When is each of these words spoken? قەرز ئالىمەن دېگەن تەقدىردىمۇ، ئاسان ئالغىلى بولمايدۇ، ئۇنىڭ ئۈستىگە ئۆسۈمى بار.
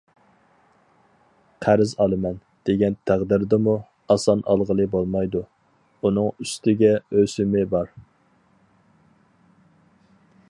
قەرز 1.65 1.91
ئالىمەن 2.05 2.39
دېگەن 2.69 2.95
تەقدىردىمۇ، 3.11 3.75
ئاسان 4.15 4.41
ئالغىلى 4.53 4.87
بولمايدۇ، 4.95 5.43
ئۇنىڭ 6.07 6.33
ئۈستىگە 6.37 6.93
ئۆسۈمى 7.21 7.67
بار. 7.75 7.93